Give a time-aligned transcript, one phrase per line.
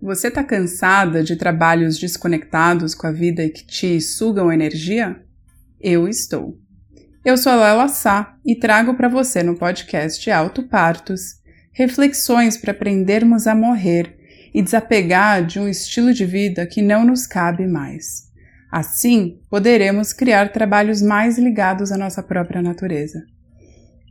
[0.00, 5.20] Você está cansada de trabalhos desconectados com a vida e que te sugam energia?
[5.80, 6.58] Eu estou.
[7.24, 11.44] Eu sou a Lela Sá e trago para você no podcast Alto Partos
[11.76, 14.16] reflexões para aprendermos a morrer
[14.54, 18.25] e desapegar de um estilo de vida que não nos cabe mais.
[18.76, 23.24] Assim, poderemos criar trabalhos mais ligados à nossa própria natureza.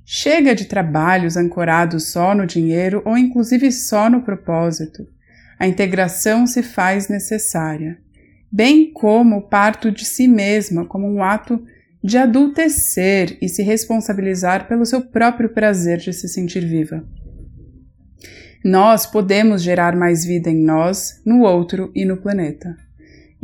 [0.03, 5.07] Chega de trabalhos ancorados só no dinheiro ou inclusive só no propósito
[5.59, 7.99] a integração se faz necessária,
[8.51, 11.63] bem como o parto de si mesma como um ato
[12.03, 17.07] de adultecer e se responsabilizar pelo seu próprio prazer de se sentir viva.
[18.63, 22.84] Nós podemos gerar mais vida em nós, no outro e no planeta.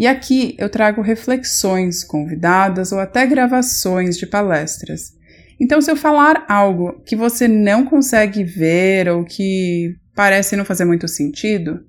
[0.02, 5.14] E aqui eu trago reflexões, convidadas ou até gravações de palestras.
[5.60, 10.86] Então, se eu falar algo que você não consegue ver ou que parece não fazer
[10.86, 11.80] muito sentido,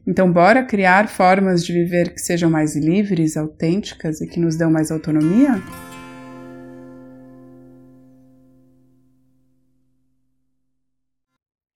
[0.08, 4.72] Então, bora criar formas de viver que sejam mais livres, autênticas e que nos dão
[4.72, 5.62] mais autonomia?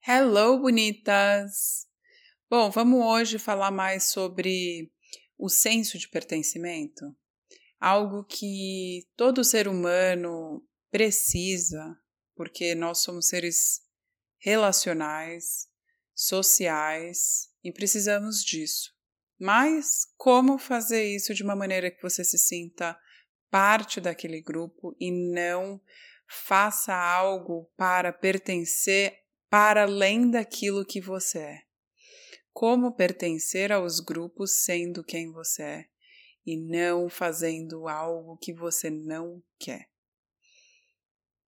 [0.06, 1.86] Hello, bonitas!
[2.50, 4.92] Bom, vamos hoje falar mais sobre
[5.38, 7.16] o senso de pertencimento,
[7.80, 11.98] algo que todo ser humano precisa,
[12.36, 13.80] porque nós somos seres
[14.36, 15.70] relacionais,
[16.14, 18.92] sociais e precisamos disso.
[19.40, 22.94] Mas como fazer isso de uma maneira que você se sinta
[23.50, 25.80] parte daquele grupo e não
[26.28, 29.23] faça algo para pertencer
[29.54, 31.62] para além daquilo que você é?
[32.52, 35.84] como pertencer aos grupos sendo quem você é
[36.44, 39.88] e não fazendo algo que você não quer.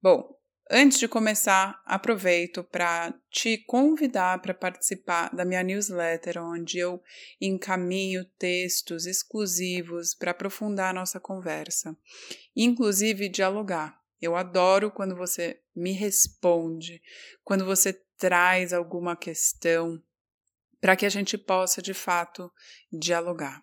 [0.00, 0.38] Bom,
[0.70, 7.02] antes de começar, aproveito para te convidar para participar da minha newsletter, onde eu
[7.40, 11.98] encaminho textos exclusivos para aprofundar a nossa conversa,
[12.54, 14.00] inclusive dialogar.
[14.20, 17.02] Eu adoro quando você me responde,
[17.44, 20.02] quando você traz alguma questão
[20.80, 22.50] para que a gente possa de fato
[22.92, 23.62] dialogar.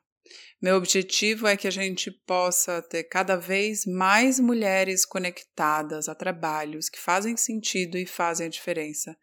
[0.61, 6.89] Meu objetivo é que a gente possa ter cada vez mais mulheres conectadas a trabalhos
[6.89, 9.17] que fazem sentido e fazem a diferença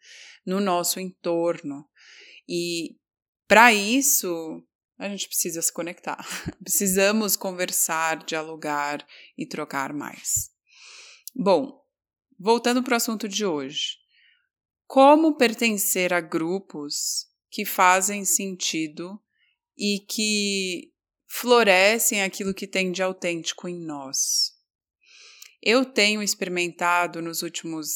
[0.45, 1.87] no nosso entorno.
[2.47, 2.95] E
[3.47, 4.63] para isso,
[4.99, 6.23] a gente precisa se conectar.
[6.61, 9.05] Precisamos conversar, dialogar
[9.35, 10.50] e trocar mais.
[11.33, 11.81] Bom,
[12.39, 13.97] voltando para o assunto de hoje.
[14.85, 19.19] Como pertencer a grupos que fazem sentido
[19.77, 20.91] e que
[21.27, 24.51] florescem aquilo que tem de autêntico em nós.
[25.61, 27.87] Eu tenho experimentado nos últimos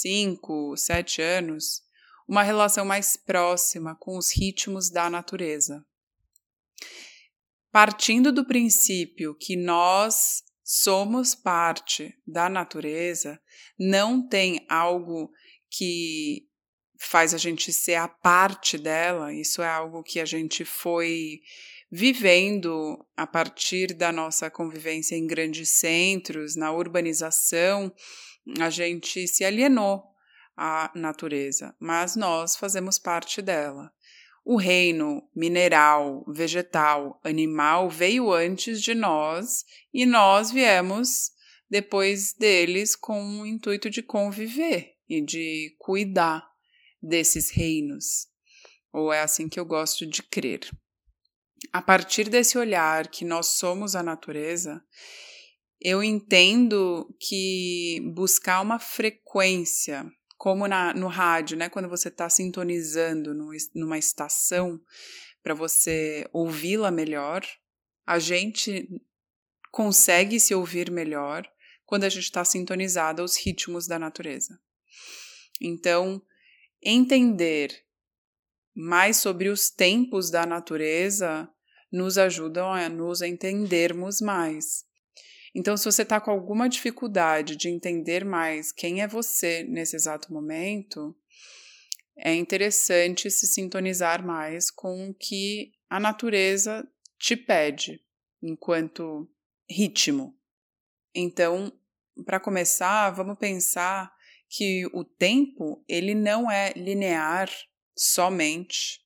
[0.00, 1.82] cinco, sete anos
[2.26, 5.84] uma relação mais próxima com os ritmos da natureza.
[7.70, 10.42] Partindo do princípio que nós
[10.74, 13.38] somos parte da natureza,
[13.78, 15.30] não tem algo
[15.70, 16.48] que
[16.98, 21.40] faz a gente ser a parte dela, isso é algo que a gente foi
[21.90, 27.92] vivendo a partir da nossa convivência em grandes centros, na urbanização,
[28.58, 30.02] a gente se alienou
[30.56, 33.92] à natureza, mas nós fazemos parte dela.
[34.44, 39.64] O reino mineral, vegetal, animal veio antes de nós
[39.94, 41.30] e nós viemos
[41.70, 46.46] depois deles com o intuito de conviver e de cuidar
[47.00, 48.28] desses reinos,
[48.92, 50.68] ou é assim que eu gosto de crer.
[51.72, 54.82] A partir desse olhar que nós somos a natureza,
[55.80, 60.04] eu entendo que buscar uma frequência,
[60.42, 64.80] como na, no rádio, né, quando você está sintonizando no, numa estação
[65.40, 67.46] para você ouvi-la melhor,
[68.04, 68.88] a gente
[69.70, 71.48] consegue se ouvir melhor
[71.86, 74.58] quando a gente está sintonizado aos ritmos da natureza.
[75.60, 76.20] Então,
[76.82, 77.80] entender
[78.74, 81.48] mais sobre os tempos da natureza
[81.88, 84.84] nos ajudam a nos entendermos mais.
[85.54, 90.32] Então, se você está com alguma dificuldade de entender mais quem é você nesse exato
[90.32, 91.14] momento,
[92.16, 96.86] é interessante se sintonizar mais com o que a natureza
[97.18, 98.02] te pede
[98.42, 99.28] enquanto
[99.68, 100.34] ritmo.
[101.14, 101.72] Então,
[102.24, 104.12] para começar, vamos pensar
[104.48, 107.50] que o tempo ele não é linear
[107.96, 109.00] somente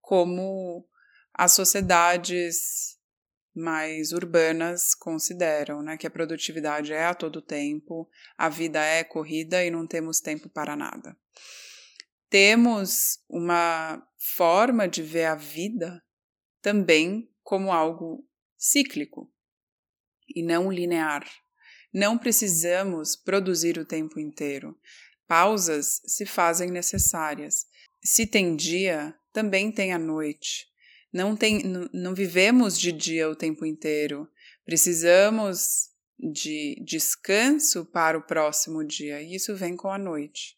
[0.00, 0.86] como
[1.32, 2.98] as sociedades
[3.54, 9.64] mais urbanas consideram, né, que a produtividade é a todo tempo, a vida é corrida
[9.64, 11.16] e não temos tempo para nada.
[12.28, 16.02] Temos uma forma de ver a vida
[16.60, 19.30] também como algo cíclico
[20.34, 21.24] e não linear.
[21.92, 24.76] Não precisamos produzir o tempo inteiro.
[25.28, 27.66] Pausas se fazem necessárias.
[28.02, 30.66] Se tem dia, também tem a noite.
[31.14, 31.62] Não, tem,
[31.92, 34.28] não vivemos de dia o tempo inteiro.
[34.64, 40.56] Precisamos de descanso para o próximo dia, e isso vem com a noite.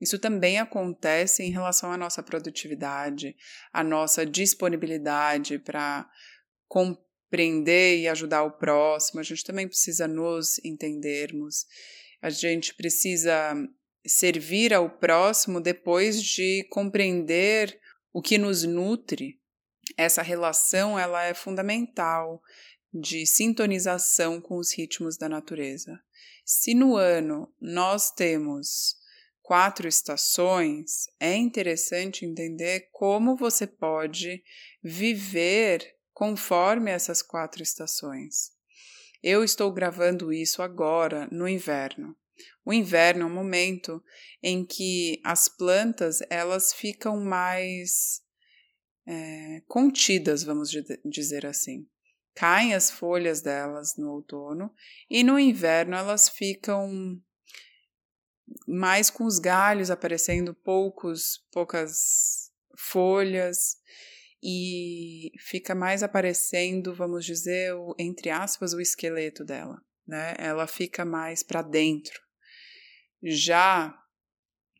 [0.00, 3.36] Isso também acontece em relação à nossa produtividade,
[3.70, 6.08] à nossa disponibilidade para
[6.66, 9.20] compreender e ajudar o próximo.
[9.20, 11.66] A gente também precisa nos entendermos.
[12.22, 13.54] A gente precisa
[14.06, 17.78] servir ao próximo depois de compreender
[18.14, 19.39] o que nos nutre
[19.96, 22.42] essa relação ela é fundamental
[22.92, 26.00] de sintonização com os ritmos da natureza.
[26.44, 28.96] Se no ano nós temos
[29.42, 34.42] quatro estações, é interessante entender como você pode
[34.82, 38.52] viver conforme essas quatro estações.
[39.22, 42.16] Eu estou gravando isso agora no inverno.
[42.64, 44.02] O inverno é um momento
[44.42, 48.22] em que as plantas elas ficam mais
[49.06, 50.70] é, contidas, vamos
[51.04, 51.86] dizer assim.
[52.34, 54.72] Caem as folhas delas no outono
[55.08, 57.20] e no inverno elas ficam
[58.66, 63.76] mais com os galhos aparecendo poucos, poucas folhas
[64.42, 70.34] e fica mais aparecendo, vamos dizer, o, entre aspas, o esqueleto dela, né?
[70.38, 72.20] Ela fica mais para dentro.
[73.22, 73.94] Já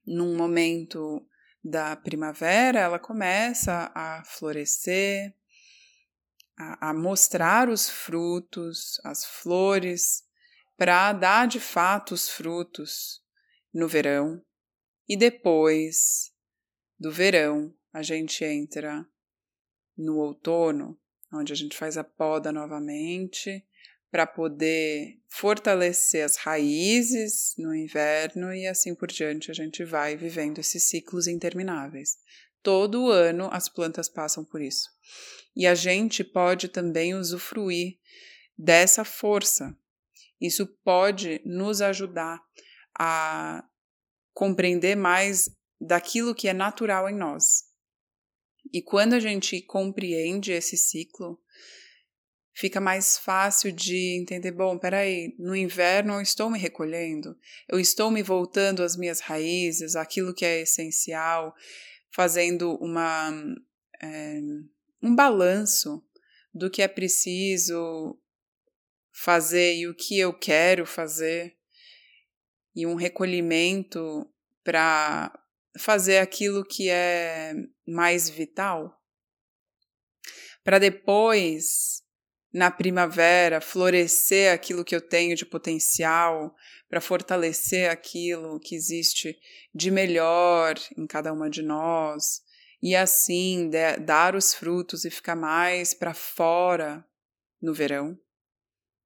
[0.06, 1.26] num momento
[1.62, 5.34] da primavera, ela começa a florescer,
[6.58, 10.24] a, a mostrar os frutos, as flores,
[10.76, 13.22] para dar de fato os frutos
[13.72, 14.42] no verão.
[15.08, 16.32] E depois
[16.98, 19.06] do verão, a gente entra
[19.96, 20.98] no outono,
[21.32, 23.66] onde a gente faz a poda novamente
[24.10, 30.58] para poder fortalecer as raízes no inverno e assim por diante a gente vai vivendo
[30.58, 32.18] esses ciclos intermináveis.
[32.62, 34.88] Todo ano as plantas passam por isso.
[35.56, 37.98] E a gente pode também usufruir
[38.58, 39.76] dessa força.
[40.40, 42.40] Isso pode nos ajudar
[42.98, 43.64] a
[44.34, 47.64] compreender mais daquilo que é natural em nós.
[48.72, 51.40] E quando a gente compreende esse ciclo,
[52.52, 57.37] fica mais fácil de entender, bom, peraí, no inverno eu estou me recolhendo,
[57.69, 61.55] eu estou me voltando às minhas raízes, aquilo que é essencial,
[62.11, 63.32] fazendo uma,
[64.02, 64.41] é,
[65.02, 66.05] um balanço
[66.52, 68.19] do que é preciso
[69.12, 71.56] fazer e o que eu quero fazer,
[72.75, 74.29] e um recolhimento
[74.64, 75.32] para
[75.79, 77.55] fazer aquilo que é
[77.87, 79.00] mais vital,
[80.64, 82.00] para depois
[82.52, 86.55] na primavera, florescer aquilo que eu tenho de potencial,
[86.88, 89.39] para fortalecer aquilo que existe
[89.72, 92.43] de melhor em cada uma de nós,
[92.82, 97.05] e assim de, dar os frutos e ficar mais para fora
[97.63, 98.19] no verão,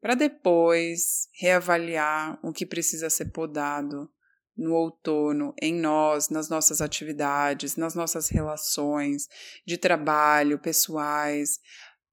[0.01, 4.11] para depois reavaliar o que precisa ser podado
[4.57, 9.29] no outono, em nós, nas nossas atividades, nas nossas relações
[9.67, 11.59] de trabalho, pessoais,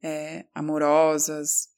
[0.02, 1.70] é, amorosas.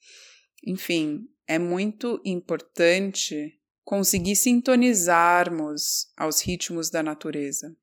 [0.66, 7.76] Enfim, é muito importante conseguir sintonizarmos aos ritmos da natureza.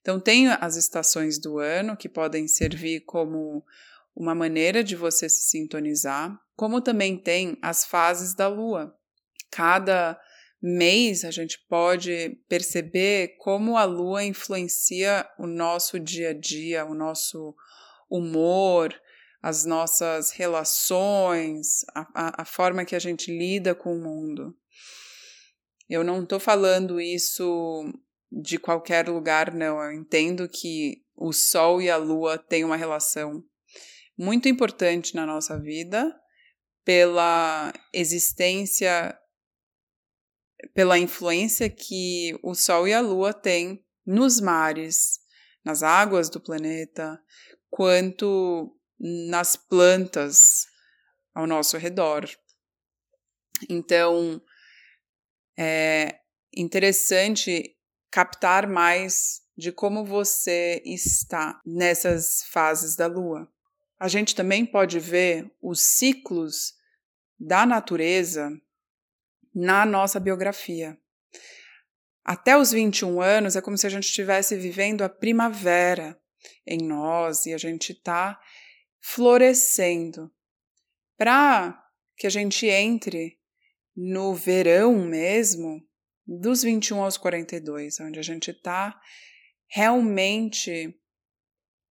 [0.00, 3.64] Então, tem as estações do ano que podem servir como
[4.14, 8.96] uma maneira de você se sintonizar, como também tem as fases da lua.
[9.50, 10.20] Cada
[10.60, 16.94] mês a gente pode perceber como a lua influencia o nosso dia a dia, o
[16.94, 17.54] nosso
[18.10, 18.92] humor,
[19.40, 24.56] as nossas relações, a, a, a forma que a gente lida com o mundo.
[25.88, 27.84] Eu não estou falando isso
[28.30, 29.80] de qualquer lugar, não.
[29.82, 33.42] Eu entendo que o Sol e a Lua têm uma relação
[34.16, 36.14] muito importante na nossa vida
[36.84, 39.16] pela existência,
[40.74, 45.20] pela influência que o Sol e a Lua têm nos mares,
[45.64, 47.20] nas águas do planeta,
[47.70, 50.66] quanto nas plantas
[51.34, 52.28] ao nosso redor.
[53.68, 54.40] Então,
[56.54, 57.76] interessante
[58.10, 63.50] captar mais de como você está nessas fases da lua.
[63.98, 66.74] A gente também pode ver os ciclos
[67.38, 68.50] da natureza
[69.54, 70.96] na nossa biografia.
[72.24, 76.20] Até os 21 anos é como se a gente estivesse vivendo a primavera
[76.66, 78.40] em nós e a gente está
[79.14, 80.30] florescendo.
[81.16, 81.82] Para
[82.16, 83.38] que a gente entre
[83.96, 85.82] no verão mesmo,
[86.26, 89.00] dos 21 aos 42, onde a gente está
[89.66, 90.94] realmente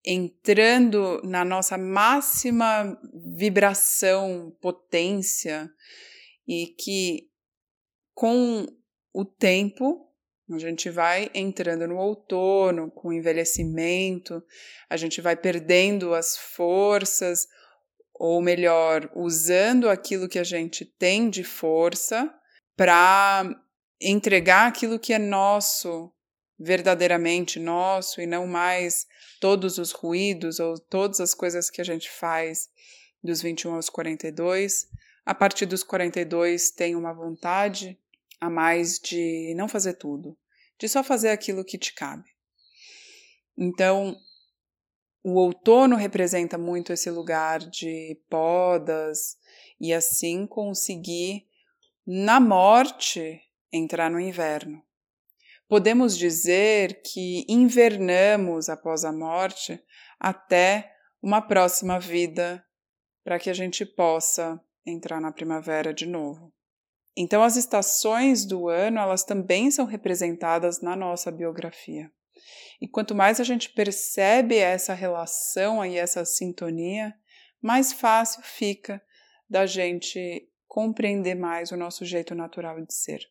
[0.05, 2.97] entrando na nossa máxima
[3.35, 5.69] vibração, potência,
[6.47, 7.29] e que
[8.13, 8.65] com
[9.13, 10.06] o tempo
[10.55, 14.41] a gente vai entrando no outono, com o envelhecimento,
[14.89, 17.47] a gente vai perdendo as forças,
[18.13, 22.33] ou melhor, usando aquilo que a gente tem de força
[22.75, 23.55] para
[23.99, 26.11] entregar aquilo que é nosso,
[26.57, 29.05] verdadeiramente nosso, e não mais
[29.41, 32.69] todos os ruídos ou todas as coisas que a gente faz
[33.23, 34.87] dos 21 aos 42.
[35.25, 37.99] A partir dos 42 tem uma vontade
[38.39, 40.37] a mais de não fazer tudo,
[40.79, 42.29] de só fazer aquilo que te cabe.
[43.57, 44.15] Então,
[45.23, 49.37] o outono representa muito esse lugar de podas
[49.79, 51.47] e assim conseguir,
[52.05, 53.41] na morte,
[53.71, 54.81] entrar no inverno.
[55.67, 59.83] Podemos dizer que invernamos após a morte
[60.17, 62.63] até uma próxima vida
[63.23, 66.53] para que a gente possa entrar na primavera de novo.
[67.17, 72.11] Então as estações do ano, elas também são representadas na nossa biografia.
[72.79, 77.11] E quanto mais a gente percebe essa relação e essa sintonia,
[77.59, 79.01] mais fácil fica
[79.49, 83.21] da gente compreender mais o nosso jeito natural de ser.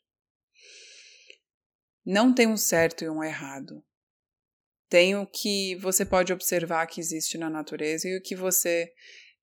[2.04, 3.84] Não tem um certo e um errado.
[4.88, 8.92] Tem o que você pode observar que existe na natureza e o que você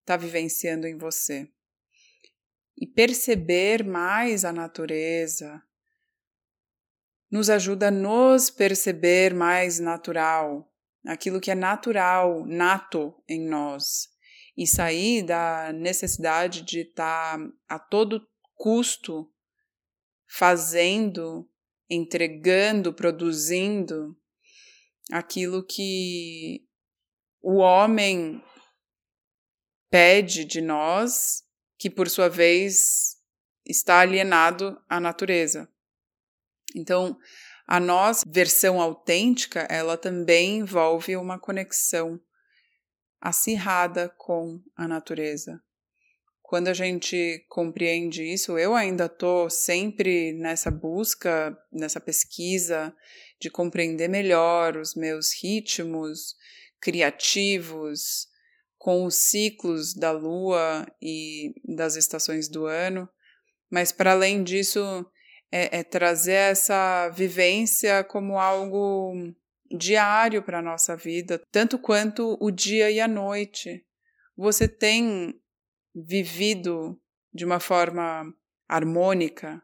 [0.02, 1.50] está vivenciando em você.
[2.77, 5.62] E perceber mais a natureza
[7.32, 10.72] nos ajuda a nos perceber mais natural,
[11.06, 14.10] aquilo que é natural, nato em nós,
[14.56, 19.32] e sair da necessidade de estar tá a todo custo
[20.27, 21.50] fazendo
[21.89, 24.18] entregando, produzindo
[25.12, 26.65] aquilo que
[27.42, 28.42] o homem
[29.89, 31.43] pede de nós,
[31.84, 33.18] que por sua vez
[33.66, 35.68] está alienado à natureza.
[36.74, 37.18] Então,
[37.68, 42.18] a nossa versão autêntica, ela também envolve uma conexão
[43.20, 45.62] acirrada com a natureza.
[46.42, 52.96] Quando a gente compreende isso, eu ainda estou sempre nessa busca, nessa pesquisa
[53.42, 56.34] de compreender melhor os meus ritmos
[56.80, 58.32] criativos
[58.84, 63.08] com os ciclos da lua e das estações do ano,
[63.72, 65.10] mas para além disso,
[65.50, 69.13] é, é trazer essa vivência como algo
[69.72, 73.86] diário para a nossa vida, tanto quanto o dia e a noite.
[74.36, 75.34] Você tem
[75.96, 77.00] vivido
[77.34, 78.36] de uma forma
[78.68, 79.63] harmônica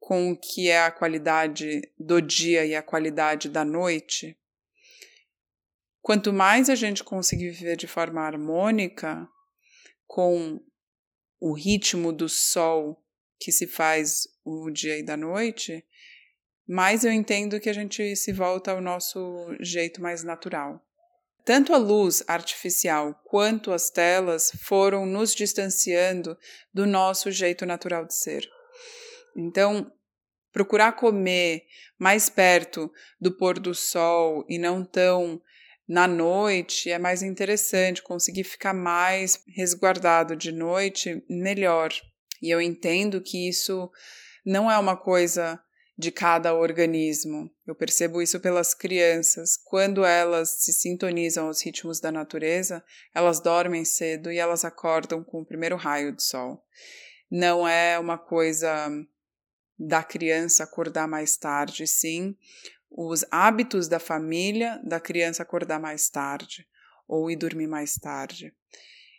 [0.00, 4.38] com o que é a qualidade do dia e a qualidade da noite,
[6.04, 9.26] quanto mais a gente conseguir viver de forma harmônica
[10.06, 10.60] com
[11.40, 13.02] o ritmo do sol
[13.40, 15.82] que se faz o dia e da noite,
[16.68, 20.86] mais eu entendo que a gente se volta ao nosso jeito mais natural.
[21.42, 26.36] Tanto a luz artificial quanto as telas foram nos distanciando
[26.72, 28.46] do nosso jeito natural de ser.
[29.34, 29.90] Então,
[30.52, 31.64] procurar comer
[31.98, 35.40] mais perto do pôr do sol e não tão
[35.88, 41.92] na noite é mais interessante, conseguir ficar mais resguardado de noite, melhor.
[42.42, 43.90] E eu entendo que isso
[44.44, 45.60] não é uma coisa
[45.96, 47.50] de cada organismo.
[47.66, 49.56] Eu percebo isso pelas crianças.
[49.56, 55.40] Quando elas se sintonizam aos ritmos da natureza, elas dormem cedo e elas acordam com
[55.40, 56.62] o primeiro raio de sol.
[57.30, 58.90] Não é uma coisa
[59.78, 62.36] da criança acordar mais tarde, sim,
[62.96, 66.66] os hábitos da família da criança acordar mais tarde
[67.08, 68.54] ou ir dormir mais tarde.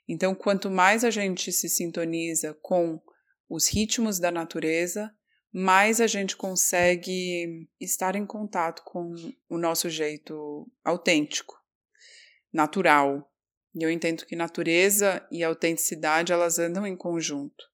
[0.08, 3.02] Então, quanto mais a gente se sintoniza com
[3.50, 5.14] os ritmos da natureza,
[5.52, 9.14] mais a gente consegue estar em contato com
[9.50, 11.56] o nosso jeito autêntico,
[12.54, 13.30] natural.
[13.76, 17.66] E eu entendo que natureza e autenticidade elas andam em conjunto.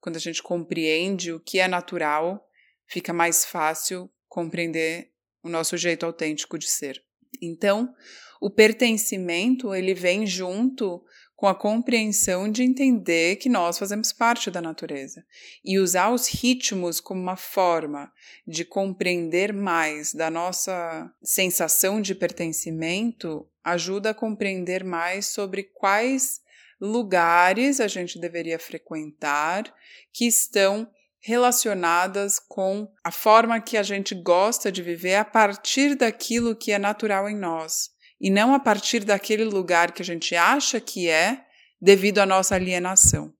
[0.00, 2.46] Quando a gente compreende o que é natural,
[2.86, 7.02] fica mais fácil compreender o nosso jeito autêntico de ser.
[7.40, 7.94] Então,
[8.40, 11.02] o pertencimento ele vem junto
[11.38, 15.24] com a compreensão de entender que nós fazemos parte da natureza
[15.64, 18.12] e usar os ritmos como uma forma
[18.44, 26.40] de compreender mais da nossa sensação de pertencimento ajuda a compreender mais sobre quais
[26.80, 29.72] lugares a gente deveria frequentar
[30.12, 36.56] que estão relacionadas com a forma que a gente gosta de viver a partir daquilo
[36.56, 40.80] que é natural em nós e não a partir daquele lugar que a gente acha
[40.80, 41.44] que é
[41.80, 43.32] devido à nossa alienação.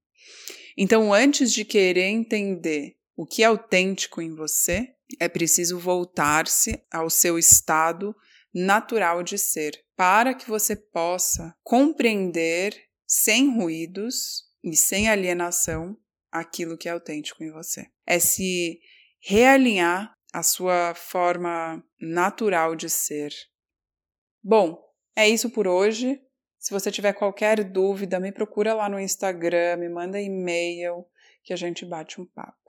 [0.77, 7.11] Então, antes de querer entender o que é autêntico em você, é preciso voltar-se ao
[7.11, 8.15] seu estado
[8.55, 15.97] natural de ser, para que você possa compreender sem ruídos e sem alienação
[16.31, 17.87] aquilo que é autêntico em você.
[18.07, 18.81] É se
[19.21, 23.33] realinhar a sua forma natural de ser.
[24.43, 24.79] Bom,
[25.17, 26.21] é isso por hoje.
[26.59, 31.07] Se você tiver qualquer dúvida, me procura lá no Instagram, me manda e-mail
[31.43, 32.68] que a gente bate um papo.